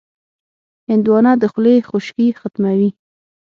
[0.89, 2.89] هندوانه د خولې خشکي ختموي.